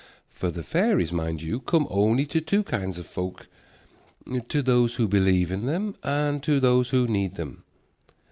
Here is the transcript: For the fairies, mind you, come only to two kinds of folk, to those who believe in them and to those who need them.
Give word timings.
For 0.31 0.49
the 0.49 0.63
fairies, 0.63 1.11
mind 1.11 1.43
you, 1.43 1.59
come 1.59 1.85
only 1.91 2.25
to 2.25 2.41
two 2.41 2.63
kinds 2.63 2.97
of 2.97 3.05
folk, 3.05 3.45
to 4.49 4.63
those 4.63 4.95
who 4.95 5.07
believe 5.07 5.51
in 5.51 5.67
them 5.67 5.95
and 6.03 6.41
to 6.41 6.59
those 6.59 6.89
who 6.89 7.05
need 7.07 7.35
them. 7.35 7.63